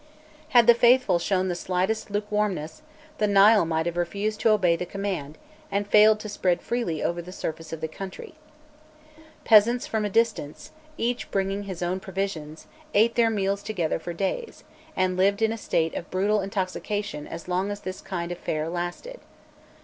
[0.49, 2.81] Had the faithful shown the slightest lukewarmness,
[3.19, 5.37] the Nile might have refused to obey the command
[5.71, 8.33] and failed to spread freely over the surface of the country.
[9.45, 14.63] Peasants from a distance, each bringing his own provisions, ate their meals together for days,
[14.95, 18.69] and lived in a state of brutal intoxication as long as this kind of fair
[18.69, 19.19] lasted.